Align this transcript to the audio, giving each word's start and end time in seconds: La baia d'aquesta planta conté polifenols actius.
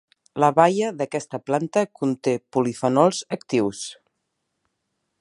La 0.43 0.47
baia 0.59 0.87
d'aquesta 1.01 1.39
planta 1.51 1.85
conté 2.01 2.35
polifenols 2.57 3.23
actius. 3.39 3.87